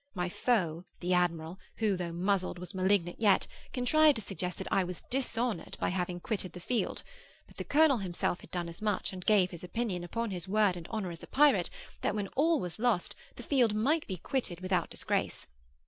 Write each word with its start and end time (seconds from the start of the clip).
My 0.15 0.29
foe, 0.29 0.83
the 0.99 1.13
admiral, 1.13 1.59
who 1.75 1.95
though 1.95 2.11
muzzled 2.11 2.57
was 2.57 2.73
malignant 2.73 3.19
yet, 3.21 3.45
contrived 3.71 4.15
to 4.15 4.21
suggest 4.23 4.57
that 4.57 4.71
I 4.73 4.83
was 4.83 5.01
dishonoured 5.11 5.77
by 5.79 5.89
having 5.89 6.19
quitted 6.19 6.53
the 6.53 6.59
field. 6.59 7.03
But 7.45 7.57
the 7.57 7.63
colonel 7.63 7.99
himself 7.99 8.41
had 8.41 8.49
done 8.49 8.67
as 8.67 8.81
much, 8.81 9.13
and 9.13 9.23
gave 9.23 9.51
his 9.51 9.63
opinion, 9.63 10.03
upon 10.03 10.31
his 10.31 10.47
word 10.47 10.75
and 10.75 10.87
honour 10.87 11.11
as 11.11 11.21
a 11.21 11.27
pirate, 11.27 11.69
that 12.01 12.15
when 12.15 12.29
all 12.29 12.59
was 12.59 12.79
lost 12.79 13.13
the 13.35 13.43
field 13.43 13.75
might 13.75 14.07
be 14.07 14.17
quitted 14.17 14.59
without 14.61 14.89
disgrace. 14.89 15.45